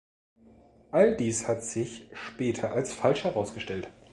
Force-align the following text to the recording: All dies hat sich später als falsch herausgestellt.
All 0.91 1.15
dies 1.15 1.47
hat 1.47 1.63
sich 1.63 2.09
später 2.15 2.71
als 2.71 2.91
falsch 2.91 3.23
herausgestellt. 3.23 3.91